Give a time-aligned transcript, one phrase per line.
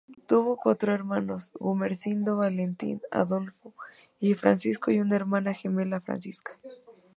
[0.25, 3.71] Tuvo cuatro hermanos: Gumersindo, Valentín, Adolfo
[4.19, 6.57] y Francisco, y una hermana gemela, Francisca.